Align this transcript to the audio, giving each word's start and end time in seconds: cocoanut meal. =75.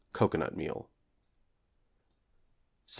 cocoanut 0.13 0.57
meal. 0.57 0.89
=75. 2.83 2.89